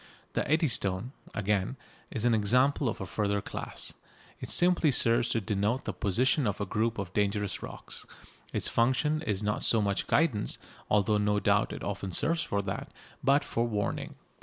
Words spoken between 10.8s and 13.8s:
although no doubt it often serves for that, but for